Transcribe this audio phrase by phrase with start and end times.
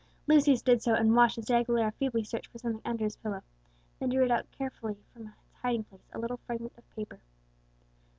[0.25, 3.43] Lucius did so, and watched as De Aguilera feebly searched for something under his pillow,
[3.99, 7.19] and then drew out carefully from its hiding place a little fragment of paper.